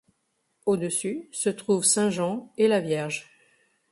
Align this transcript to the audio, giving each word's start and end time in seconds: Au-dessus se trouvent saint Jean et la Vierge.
Au-dessus 0.65 1.29
se 1.31 1.49
trouvent 1.49 1.83
saint 1.85 2.09
Jean 2.09 2.51
et 2.57 2.67
la 2.67 2.79
Vierge. 2.81 3.29